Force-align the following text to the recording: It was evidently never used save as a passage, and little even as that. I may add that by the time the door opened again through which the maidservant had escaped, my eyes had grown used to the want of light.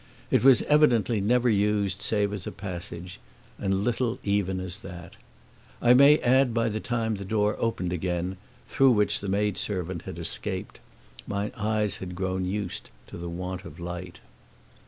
It 0.31 0.43
was 0.43 0.63
evidently 0.63 1.21
never 1.21 1.47
used 1.47 2.01
save 2.01 2.33
as 2.33 2.47
a 2.47 2.51
passage, 2.51 3.19
and 3.59 3.83
little 3.83 4.17
even 4.23 4.59
as 4.59 4.79
that. 4.79 5.15
I 5.79 5.93
may 5.93 6.17
add 6.21 6.47
that 6.47 6.53
by 6.55 6.69
the 6.69 6.79
time 6.79 7.13
the 7.17 7.23
door 7.23 7.55
opened 7.59 7.93
again 7.93 8.37
through 8.65 8.93
which 8.93 9.19
the 9.19 9.29
maidservant 9.29 10.01
had 10.01 10.17
escaped, 10.17 10.79
my 11.27 11.51
eyes 11.55 11.97
had 11.97 12.15
grown 12.15 12.45
used 12.45 12.89
to 13.09 13.17
the 13.19 13.29
want 13.29 13.63
of 13.63 13.79
light. 13.79 14.21